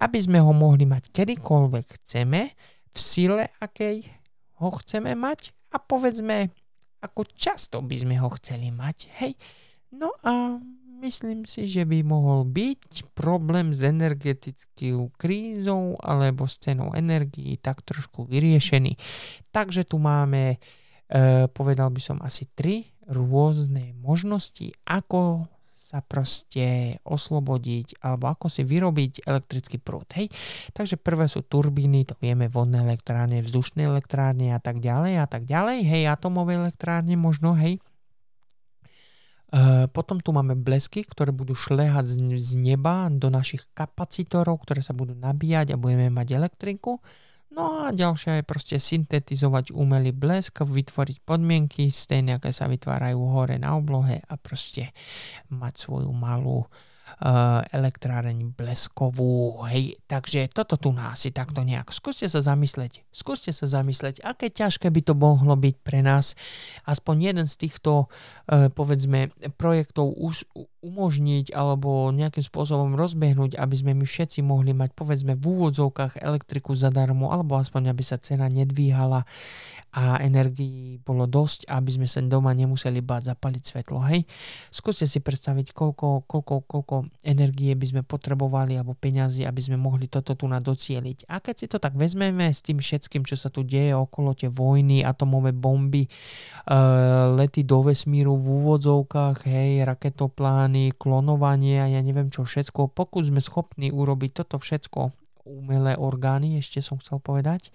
aby 0.01 0.19
sme 0.19 0.41
ho 0.41 0.53
mohli 0.57 0.89
mať 0.89 1.13
kedykoľvek 1.13 1.87
chceme, 2.01 2.41
v 2.91 2.99
sile, 2.99 3.53
akej 3.61 4.03
ho 4.59 4.69
chceme 4.81 5.13
mať 5.15 5.53
a 5.71 5.79
povedzme, 5.79 6.51
ako 7.01 7.25
často 7.33 7.81
by 7.81 7.97
sme 7.97 8.17
ho 8.21 8.29
chceli 8.37 8.69
mať. 8.69 8.97
Hej, 9.21 9.33
no 9.97 10.13
a 10.21 10.61
myslím 11.01 11.49
si, 11.49 11.65
že 11.65 11.89
by 11.89 12.05
mohol 12.05 12.45
byť 12.45 13.17
problém 13.17 13.73
s 13.73 13.81
energetickou 13.81 15.09
krízou 15.17 15.97
alebo 16.05 16.45
s 16.45 16.61
cenou 16.61 16.93
energií 16.93 17.57
tak 17.57 17.81
trošku 17.81 18.29
vyriešený. 18.29 19.01
Takže 19.49 19.89
tu 19.89 19.97
máme, 19.97 20.61
e, 21.09 21.49
povedal 21.51 21.89
by 21.89 22.01
som 22.05 22.19
asi 22.21 22.47
tri 22.53 22.93
rôzne 23.09 23.97
možnosti, 23.99 24.71
ako 24.87 25.49
sa 25.91 26.07
proste 26.07 26.99
oslobodiť 27.03 27.99
alebo 28.07 28.31
ako 28.31 28.47
si 28.47 28.63
vyrobiť 28.63 29.27
elektrický 29.27 29.83
prúd. 29.83 30.07
Hej? 30.15 30.31
Takže 30.71 30.95
prvé 31.03 31.27
sú 31.27 31.43
turbíny, 31.43 32.07
to 32.07 32.15
vieme, 32.23 32.47
vodné 32.47 32.79
elektrárne, 32.87 33.43
vzdušné 33.43 33.91
elektrárne 33.91 34.55
a 34.55 34.63
tak 34.63 34.79
ďalej 34.79 35.19
a 35.19 35.27
tak 35.27 35.51
ďalej. 35.51 35.83
Hej, 35.83 36.03
atomové 36.07 36.63
elektrárne 36.63 37.19
možno, 37.19 37.59
hej. 37.59 37.83
E, 39.51 39.91
potom 39.91 40.23
tu 40.23 40.31
máme 40.31 40.55
blesky, 40.55 41.03
ktoré 41.03 41.35
budú 41.35 41.59
šlehať 41.59 42.07
z, 42.07 42.17
z 42.39 42.53
neba 42.55 43.11
do 43.11 43.27
našich 43.27 43.67
kapacitorov, 43.75 44.63
ktoré 44.63 44.87
sa 44.87 44.95
budú 44.95 45.19
nabíjať 45.19 45.75
a 45.75 45.81
budeme 45.81 46.07
mať 46.07 46.39
elektriku. 46.39 47.03
No 47.51 47.87
a 47.87 47.91
ďalšia 47.91 48.41
je 48.41 48.45
proste 48.47 48.77
syntetizovať 48.79 49.75
umelý 49.75 50.15
blesk, 50.15 50.63
vytvoriť 50.63 51.27
podmienky 51.27 51.91
stejne, 51.91 52.39
aké 52.39 52.55
sa 52.55 52.71
vytvárajú 52.71 53.19
hore 53.19 53.59
na 53.59 53.75
oblohe 53.75 54.23
a 54.23 54.35
proste 54.39 54.95
mať 55.51 55.75
svoju 55.83 56.15
malú 56.15 56.63
uh, 56.63 56.71
elektráreň 57.75 58.55
bleskovú, 58.55 59.65
hej, 59.69 59.99
takže 60.07 60.49
toto 60.55 60.79
tu 60.79 60.95
nás 60.95 61.21
si 61.21 61.35
takto 61.35 61.67
nejak, 61.67 61.91
skúste 61.91 62.31
sa 62.31 62.41
zamysleť, 62.41 63.03
skúste 63.11 63.51
sa 63.51 63.67
zamysleť, 63.67 64.23
aké 64.23 64.49
ťažké 64.49 64.89
by 64.89 65.01
to 65.03 65.15
mohlo 65.19 65.59
byť 65.59 65.75
pre 65.83 66.01
nás, 66.01 66.39
aspoň 66.87 67.35
jeden 67.35 67.47
z 67.51 67.55
týchto, 67.67 68.07
uh, 68.07 68.71
povedzme, 68.73 69.35
projektov 69.57 70.15
už 70.17 70.47
umožniť 70.81 71.53
alebo 71.53 72.09
nejakým 72.09 72.41
spôsobom 72.41 72.97
rozbehnúť, 72.97 73.61
aby 73.61 73.75
sme 73.77 73.93
my 73.93 74.09
všetci 74.09 74.41
mohli 74.41 74.73
mať 74.73 74.97
povedzme 74.97 75.37
v 75.37 75.45
úvodzovkách 75.45 76.25
elektriku 76.25 76.73
zadarmo 76.73 77.29
alebo 77.29 77.61
aspoň 77.61 77.93
aby 77.93 78.01
sa 78.01 78.17
cena 78.17 78.49
nedvíhala 78.49 79.29
a 79.93 80.23
energii 80.25 80.97
bolo 81.05 81.29
dosť, 81.29 81.69
aby 81.69 81.91
sme 82.01 82.09
sa 82.09 82.25
doma 82.25 82.57
nemuseli 82.57 83.05
báť 83.05 83.37
zapaliť 83.37 83.63
svetlo. 83.63 83.99
Hej? 84.09 84.25
Skúste 84.73 85.05
si 85.05 85.21
predstaviť, 85.21 85.77
koľko, 85.77 86.25
koľko, 86.25 86.55
koľko 86.65 86.97
energie 87.27 87.75
by 87.75 87.87
sme 87.87 88.03
potrebovali 88.07 88.79
alebo 88.79 88.95
peňazí, 88.95 89.43
aby 89.43 89.61
sme 89.61 89.77
mohli 89.77 90.07
toto 90.07 90.39
tu 90.39 90.47
na 90.47 90.63
docieliť. 90.63 91.27
A 91.29 91.43
keď 91.43 91.55
si 91.57 91.67
to 91.67 91.83
tak 91.83 91.99
vezmeme 91.99 92.49
s 92.53 92.63
tým 92.63 92.79
všetkým, 92.79 93.27
čo 93.27 93.35
sa 93.35 93.51
tu 93.51 93.67
deje 93.67 93.93
okolo 93.97 94.33
tie 94.33 94.49
vojny, 94.49 95.03
atomové 95.03 95.51
bomby, 95.51 96.07
uh, 96.07 97.35
lety 97.35 97.67
do 97.67 97.85
vesmíru 97.85 98.39
v 98.39 98.47
úvodzovkách, 98.63 99.45
hej, 99.45 99.83
raketoplán, 99.89 100.51
plány, 100.61 100.93
klonovanie 100.99 101.81
a 101.81 101.87
ja 101.89 102.01
neviem 102.05 102.29
čo 102.29 102.45
všetko, 102.45 102.93
pokud 102.93 103.25
sme 103.25 103.41
schopní 103.41 103.89
urobiť 103.89 104.45
toto 104.45 104.61
všetko, 104.61 105.09
umelé 105.47 105.97
orgány, 105.97 106.61
ešte 106.61 106.85
som 106.85 107.01
chcel 107.01 107.17
povedať, 107.23 107.73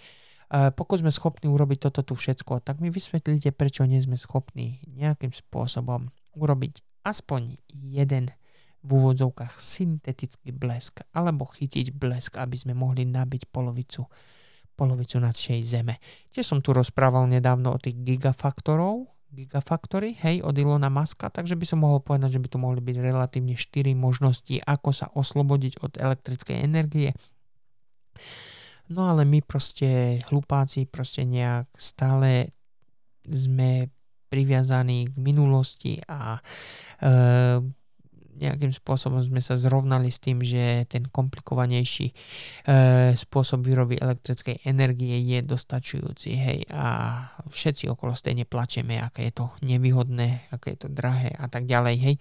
pokud 0.78 1.02
sme 1.02 1.10
schopní 1.10 1.50
urobiť 1.50 1.90
toto 1.90 2.06
tu 2.06 2.14
všetko, 2.14 2.62
tak 2.62 2.78
mi 2.78 2.94
vysvetlíte, 2.94 3.50
prečo 3.58 3.88
nie 3.90 3.98
sme 4.04 4.22
schopní 4.22 4.84
nejakým 4.92 5.34
spôsobom 5.34 6.14
urobiť 6.38 6.84
aspoň 7.02 7.58
jeden 7.74 8.30
v 8.86 8.90
úvodzovkách 8.94 9.58
syntetický 9.58 10.54
blesk 10.54 11.02
alebo 11.10 11.50
chytiť 11.50 11.90
blesk, 11.90 12.38
aby 12.38 12.54
sme 12.54 12.78
mohli 12.78 13.10
nabiť 13.10 13.50
polovicu, 13.50 14.06
polovicu 14.78 15.18
našej 15.18 15.60
Zeme. 15.66 15.98
Tiež 16.30 16.46
som 16.54 16.62
tu 16.62 16.70
rozprával 16.70 17.26
nedávno 17.26 17.74
o 17.74 17.82
tých 17.82 17.98
gigafaktorov, 18.06 19.10
gigafaktory, 19.34 20.16
hej, 20.22 20.46
od 20.46 20.56
Ilona 20.56 20.88
Maska, 20.88 21.28
takže 21.34 21.58
by 21.60 21.66
som 21.68 21.84
mohol 21.84 22.00
povedať, 22.00 22.38
že 22.38 22.42
by 22.46 22.48
to 22.48 22.58
mohli 22.62 22.80
byť 22.80 22.98
relatívne 23.02 23.58
4 23.58 23.92
možnosti, 23.98 24.62
ako 24.64 24.90
sa 24.94 25.12
oslobodiť 25.12 25.82
od 25.84 25.98
elektrickej 26.00 26.58
energie. 26.64 27.12
No 28.94 29.10
ale 29.10 29.26
my 29.26 29.42
proste, 29.42 30.22
hlupáci, 30.30 30.86
proste 30.86 31.26
nejak 31.26 31.68
stále 31.76 32.54
sme 33.26 33.90
priviazaní 34.30 35.10
k 35.10 35.16
minulosti 35.18 35.94
a 36.06 36.38
e, 36.38 36.42
nejakým 38.36 38.72
spôsobom 38.76 39.24
sme 39.24 39.40
sa 39.40 39.56
zrovnali 39.56 40.12
s 40.12 40.20
tým, 40.20 40.44
že 40.44 40.84
ten 40.92 41.08
komplikovanejší 41.08 42.08
e, 42.12 42.14
spôsob 43.16 43.64
výroby 43.64 43.96
elektrickej 43.96 44.68
energie 44.68 45.16
je 45.24 45.40
dostačujúci, 45.42 46.30
hej, 46.36 46.60
a 46.72 47.20
všetci 47.48 47.88
okolo 47.88 48.12
stejne 48.12 48.44
plačeme, 48.44 49.00
aké 49.00 49.32
je 49.32 49.34
to 49.40 49.46
nevýhodné, 49.64 50.52
aké 50.52 50.76
je 50.76 50.88
to 50.88 50.90
drahé 50.92 51.32
a 51.36 51.48
tak 51.48 51.64
ďalej, 51.66 51.96
hej. 51.96 52.16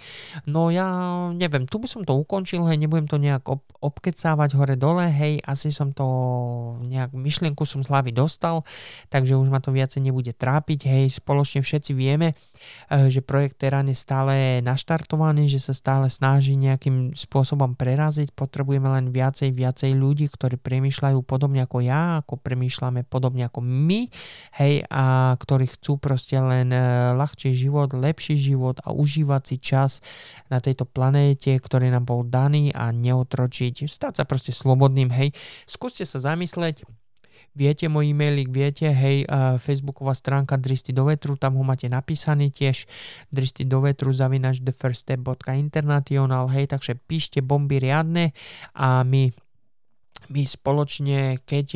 No 0.47 0.71
ja 0.71 0.87
neviem, 1.35 1.67
tu 1.67 1.83
by 1.83 1.91
som 1.91 2.03
to 2.07 2.15
ukončil, 2.15 2.65
hej, 2.71 2.79
nebudem 2.79 3.11
to 3.11 3.19
nejak 3.19 3.45
ob- 3.51 3.75
obkecávať 3.83 4.55
hore-dole, 4.55 5.11
hej, 5.11 5.43
asi 5.43 5.75
som 5.75 5.91
to 5.91 6.07
nejak 6.87 7.11
myšlienku 7.11 7.67
som 7.67 7.83
z 7.83 7.91
hlavy 7.91 8.15
dostal, 8.15 8.63
takže 9.11 9.35
už 9.35 9.51
ma 9.51 9.59
to 9.59 9.75
viacej 9.75 10.01
nebude 10.01 10.31
trápiť, 10.31 10.87
hej, 10.87 11.05
spoločne 11.11 11.61
všetci 11.61 11.93
vieme, 11.93 12.39
že 12.89 13.21
projekt 13.25 13.61
Terán 13.61 13.89
je 13.89 13.97
stále 13.97 14.61
naštartovaný, 14.61 15.49
že 15.49 15.61
sa 15.61 15.75
stále 15.75 16.07
snaží 16.13 16.55
nejakým 16.55 17.17
spôsobom 17.17 17.75
preraziť, 17.75 18.33
potrebujeme 18.33 18.87
len 18.91 19.11
viacej, 19.11 19.51
viacej 19.55 19.93
ľudí, 19.97 20.29
ktorí 20.31 20.61
premýšľajú 20.61 21.19
podobne 21.25 21.65
ako 21.65 21.79
ja, 21.85 22.21
ako 22.25 22.41
premýšľame 22.41 23.07
podobne 23.07 23.47
ako 23.49 23.61
my, 23.65 24.09
hej, 24.61 24.85
a 24.89 25.35
ktorí 25.37 25.67
chcú 25.69 25.97
proste 25.99 26.37
len 26.39 26.71
e, 26.71 26.81
ľahší 27.15 27.57
život, 27.57 27.93
lepší 27.93 28.37
život 28.37 28.81
a 28.85 28.93
užívať 28.93 29.43
si 29.45 29.57
čas 29.61 30.05
na 30.49 30.59
tejto 30.61 30.85
planéte, 30.89 31.55
ktorý 31.57 31.91
nám 31.91 32.05
bol 32.09 32.27
daný 32.27 32.71
a 32.73 32.91
neotročiť. 32.91 33.87
Stať 33.89 34.23
sa 34.23 34.25
proste 34.25 34.53
slobodným, 34.55 35.11
hej. 35.13 35.33
Skúste 35.65 36.05
sa 36.05 36.21
zamysleť, 36.21 36.85
viete 37.53 37.87
môj 37.87 38.13
e-mailik, 38.13 38.51
viete, 38.51 38.91
hej, 38.91 39.25
uh, 39.27 39.57
facebooková 39.61 40.13
stránka 40.15 40.59
Dristy 40.59 40.91
do 40.91 41.07
vetru, 41.09 41.39
tam 41.39 41.57
ho 41.59 41.65
máte 41.65 41.87
napísaný 41.87 42.51
tiež, 42.51 42.87
Dristy 43.31 43.65
do 43.65 43.83
vetru 43.85 44.13
zavinač 44.15 44.61
thefirststep.international, 44.65 46.51
hej, 46.51 46.71
takže 46.71 46.97
píšte 46.97 47.45
bomby 47.45 47.83
riadne 47.83 48.33
a 48.75 49.03
my 49.03 49.33
my 50.33 50.43
spoločne, 50.45 51.37
keď 51.45 51.69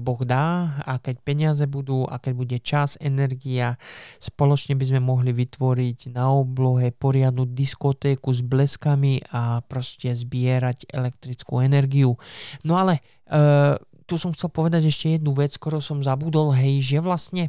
Boh 0.00 0.20
dá 0.24 0.76
a 0.84 1.00
keď 1.00 1.16
peniaze 1.24 1.64
budú 1.64 2.04
a 2.04 2.20
keď 2.20 2.32
bude 2.36 2.58
čas, 2.60 3.00
energia, 3.00 3.80
spoločne 4.20 4.76
by 4.76 4.84
sme 4.84 5.00
mohli 5.00 5.32
vytvoriť 5.32 6.12
na 6.12 6.28
oblohe 6.32 6.92
poriadnu 6.92 7.48
diskotéku 7.48 8.28
s 8.32 8.44
bleskami 8.44 9.24
a 9.32 9.64
proste 9.64 10.12
zbierať 10.12 10.90
elektrickú 10.92 11.64
energiu. 11.64 12.16
No 12.66 12.76
ale 12.76 13.00
e, 13.24 13.76
tu 14.04 14.20
som 14.20 14.30
chcel 14.32 14.52
povedať 14.52 14.88
ešte 14.88 15.16
jednu 15.16 15.32
vec, 15.34 15.56
ktorú 15.56 15.80
som 15.80 16.04
zabudol, 16.04 16.52
hej, 16.52 16.80
že 16.84 16.98
vlastne 17.00 17.48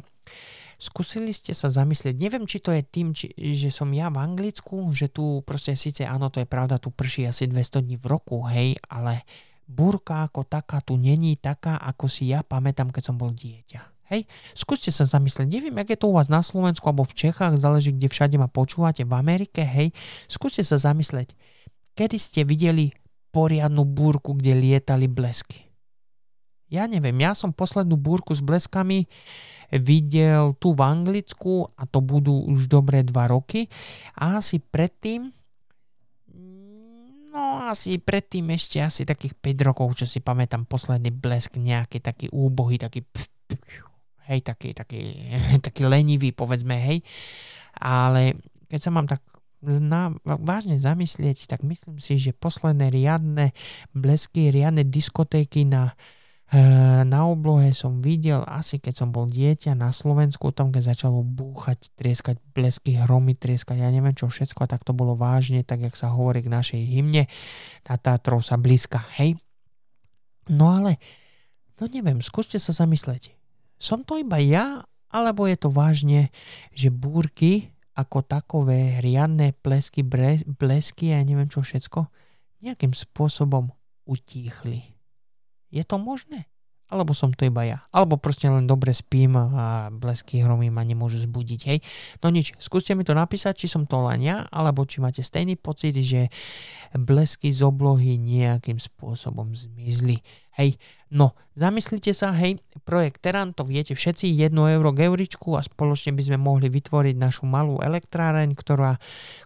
Skúsili 0.76 1.32
ste 1.32 1.56
sa 1.56 1.72
zamyslieť, 1.72 2.20
neviem, 2.20 2.44
či 2.44 2.60
to 2.60 2.68
je 2.68 2.84
tým, 2.84 3.16
či, 3.16 3.32
že 3.32 3.72
som 3.72 3.88
ja 3.96 4.12
v 4.12 4.20
Anglicku, 4.20 4.92
že 4.92 5.08
tu 5.08 5.40
proste 5.40 5.72
síce, 5.72 6.04
áno, 6.04 6.28
to 6.28 6.44
je 6.44 6.44
pravda, 6.44 6.76
tu 6.76 6.92
prší 6.92 7.24
asi 7.32 7.48
200 7.48 7.80
dní 7.80 7.96
v 7.96 8.04
roku, 8.04 8.44
hej, 8.44 8.76
ale 8.92 9.24
Búrka 9.66 10.22
ako 10.22 10.46
taká 10.46 10.78
tu 10.78 10.94
není 10.94 11.34
taká, 11.34 11.74
ako 11.82 12.06
si 12.06 12.30
ja 12.30 12.46
pamätám, 12.46 12.94
keď 12.94 13.02
som 13.10 13.18
bol 13.18 13.34
dieťa. 13.34 13.82
Hej, 14.06 14.30
skúste 14.54 14.94
sa 14.94 15.02
zamyslieť, 15.02 15.50
neviem, 15.50 15.74
je 15.82 15.98
to 15.98 16.06
u 16.06 16.14
vás 16.14 16.30
na 16.30 16.38
Slovensku 16.38 16.86
alebo 16.86 17.02
v 17.02 17.18
Čechách, 17.26 17.58
záleží, 17.58 17.90
kde 17.90 18.06
všade 18.06 18.38
ma 18.38 18.46
počúvate, 18.46 19.02
v 19.02 19.18
Amerike, 19.18 19.66
hej, 19.66 19.90
skúste 20.30 20.62
sa 20.62 20.78
zamyslieť, 20.78 21.34
kedy 21.98 22.14
ste 22.14 22.40
videli 22.46 22.94
poriadnu 23.34 23.82
búrku, 23.82 24.38
kde 24.38 24.54
lietali 24.54 25.10
blesky. 25.10 25.65
Ja 26.66 26.90
neviem, 26.90 27.14
ja 27.22 27.30
som 27.38 27.54
poslednú 27.54 27.94
búrku 27.94 28.34
s 28.34 28.42
bleskami 28.42 29.06
videl 29.70 30.54
tu 30.58 30.74
v 30.74 30.82
Anglicku 30.82 31.70
a 31.78 31.86
to 31.86 32.02
budú 32.02 32.46
už 32.50 32.66
dobré 32.66 33.06
dva 33.06 33.30
roky 33.30 33.70
a 34.18 34.38
asi 34.42 34.58
predtým 34.58 35.30
No 37.36 37.68
asi 37.68 38.00
predtým 38.00 38.48
ešte 38.56 38.80
asi 38.80 39.04
takých 39.04 39.36
5 39.36 39.68
rokov, 39.68 39.92
čo 40.00 40.08
si 40.08 40.24
pamätám, 40.24 40.64
posledný 40.64 41.12
blesk 41.12 41.60
nejaký 41.60 42.00
taký 42.00 42.32
úbohý, 42.32 42.80
taký 42.80 43.04
hej, 44.32 44.40
taký, 44.40 44.72
taký, 44.72 45.28
taký 45.66 45.84
lenivý, 45.84 46.32
povedzme, 46.32 46.80
hej. 46.80 47.04
Ale 47.76 48.40
keď 48.72 48.80
sa 48.80 48.88
mám 48.88 49.04
tak 49.04 49.20
na, 49.60 50.16
vážne 50.24 50.80
zamyslieť, 50.80 51.44
tak 51.44 51.60
myslím 51.60 52.00
si, 52.00 52.16
že 52.16 52.32
posledné 52.32 52.88
riadne 52.88 53.52
blesky, 53.92 54.48
riadne 54.48 54.88
diskotéky 54.88 55.68
na 55.68 55.92
Eh, 55.92 56.25
na 57.02 57.26
oblohe 57.26 57.74
som 57.74 57.98
videl 57.98 58.46
asi 58.46 58.78
keď 58.78 58.94
som 59.02 59.08
bol 59.10 59.26
dieťa 59.26 59.74
na 59.74 59.90
Slovensku, 59.90 60.54
tam 60.54 60.70
keď 60.70 60.94
začalo 60.94 61.26
búchať, 61.26 61.90
trieskať 61.98 62.38
blesky, 62.54 62.94
hromy, 62.94 63.34
trieskať, 63.34 63.82
ja 63.82 63.90
neviem 63.90 64.14
čo 64.14 64.30
všetko 64.30 64.62
a 64.62 64.70
tak 64.70 64.86
to 64.86 64.94
bolo 64.94 65.18
vážne, 65.18 65.66
tak 65.66 65.82
jak 65.82 65.98
sa 65.98 66.14
hovorí 66.14 66.46
k 66.46 66.54
našej 66.54 66.82
hymne, 66.86 67.26
tá 67.82 67.98
Tatrov 67.98 68.46
sa 68.46 68.54
blízka, 68.54 69.02
hej. 69.18 69.34
No 70.46 70.70
ale, 70.70 71.02
no 71.82 71.90
neviem, 71.90 72.22
skúste 72.22 72.62
sa 72.62 72.70
zamysleť. 72.70 73.34
Som 73.82 74.06
to 74.06 74.14
iba 74.14 74.38
ja, 74.38 74.86
alebo 75.10 75.50
je 75.50 75.58
to 75.58 75.74
vážne, 75.74 76.30
že 76.70 76.94
búrky 76.94 77.74
ako 77.98 78.22
takové 78.22 79.02
riadne 79.02 79.50
plesky, 79.50 80.06
blesky 80.46 81.10
ja 81.10 81.18
neviem 81.26 81.50
čo 81.50 81.66
všetko, 81.66 82.06
nejakým 82.62 82.94
spôsobom 82.94 83.74
utíchli. 84.06 84.95
Je 85.70 85.82
to 85.82 85.98
možné? 85.98 86.46
Alebo 86.86 87.18
som 87.18 87.34
to 87.34 87.42
iba 87.42 87.66
ja. 87.66 87.82
Alebo 87.90 88.14
proste 88.14 88.46
len 88.46 88.62
dobre 88.62 88.94
spím 88.94 89.34
a 89.34 89.90
blesky 89.90 90.38
hromy 90.38 90.70
ma 90.70 90.86
nemôžu 90.86 91.18
zbudiť, 91.18 91.60
hej. 91.66 91.78
No 92.22 92.30
nič, 92.30 92.54
skúste 92.62 92.94
mi 92.94 93.02
to 93.02 93.10
napísať, 93.10 93.58
či 93.58 93.66
som 93.66 93.90
to 93.90 94.06
len 94.06 94.22
ja, 94.22 94.46
alebo 94.54 94.86
či 94.86 95.02
máte 95.02 95.18
stejný 95.18 95.58
pocit, 95.58 95.98
že 95.98 96.30
blesky 96.94 97.50
z 97.50 97.66
oblohy 97.66 98.22
nejakým 98.22 98.78
spôsobom 98.78 99.50
zmizli. 99.50 100.22
Hej, 100.54 100.78
no, 101.10 101.34
zamyslite 101.58 102.14
sa, 102.14 102.30
hej, 102.38 102.62
projekt 102.86 103.18
Teran, 103.18 103.50
to 103.50 103.66
viete 103.66 103.98
všetci, 103.98 104.30
1 104.30 104.54
euro 104.54 104.94
k 104.94 105.10
euričku 105.10 105.58
a 105.58 105.66
spoločne 105.66 106.14
by 106.14 106.22
sme 106.22 106.38
mohli 106.38 106.70
vytvoriť 106.70 107.18
našu 107.18 107.50
malú 107.50 107.82
elektráreň, 107.82 108.54
ktorá, 108.54 108.94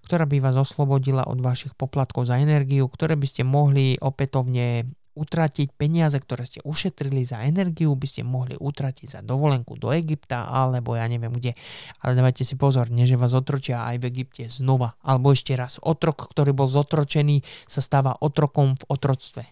ktorá 0.04 0.28
by 0.28 0.44
vás 0.44 0.60
oslobodila 0.60 1.24
od 1.24 1.40
vašich 1.40 1.72
poplatkov 1.72 2.28
za 2.28 2.36
energiu, 2.36 2.84
ktoré 2.84 3.16
by 3.16 3.26
ste 3.26 3.48
mohli 3.48 3.96
opätovne 3.96 4.92
utratiť 5.14 5.74
peniaze, 5.74 6.16
ktoré 6.16 6.46
ste 6.46 6.62
ušetrili 6.62 7.26
za 7.26 7.42
energiu, 7.42 7.92
by 7.92 8.06
ste 8.06 8.22
mohli 8.22 8.54
utratiť 8.54 9.18
za 9.18 9.20
dovolenku 9.20 9.74
do 9.74 9.90
Egypta, 9.90 10.46
alebo 10.46 10.94
ja 10.94 11.04
neviem 11.10 11.34
kde. 11.34 11.58
Ale 12.00 12.14
dávajte 12.14 12.46
si 12.46 12.54
pozor, 12.54 12.88
neže 12.88 13.18
vás 13.18 13.34
otročia 13.34 13.82
aj 13.84 14.00
v 14.00 14.08
Egypte 14.14 14.44
znova. 14.46 14.94
Alebo 15.02 15.34
ešte 15.34 15.52
raz, 15.58 15.82
otrok, 15.82 16.30
ktorý 16.30 16.54
bol 16.54 16.70
zotročený, 16.70 17.42
sa 17.66 17.82
stáva 17.82 18.16
otrokom 18.22 18.78
v 18.78 18.84
otroctve. 18.86 19.42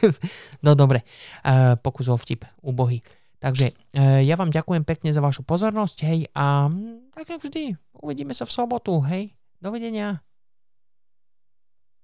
no 0.66 0.78
dobre, 0.78 1.02
uh, 1.46 1.74
pokus 1.78 2.08
o 2.08 2.16
vtip, 2.16 2.46
ubohy. 2.62 3.02
Takže 3.42 3.74
uh, 3.74 4.22
ja 4.22 4.38
vám 4.38 4.54
ďakujem 4.54 4.86
pekne 4.86 5.10
za 5.10 5.20
vašu 5.20 5.42
pozornosť, 5.42 5.98
hej, 6.06 6.30
a 6.32 6.70
hm, 6.70 7.12
tak 7.12 7.42
vždy, 7.42 7.74
uvidíme 7.98 8.32
sa 8.32 8.46
v 8.46 8.54
sobotu, 8.54 9.02
hej. 9.06 9.34
Dovidenia. 9.62 10.31